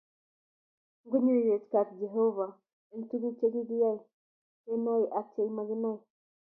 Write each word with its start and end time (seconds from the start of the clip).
Ngpnyoiwech 1.05 1.65
kaat 1.71 1.89
Jeovah 1.99 2.53
eng 2.93 3.03
tukuk 3.09 3.33
che 3.39 3.47
kikiyai 3.53 3.99
kenae 4.65 5.05
ak 5.19 5.27
che 5.33 5.41
makinai 5.55 5.99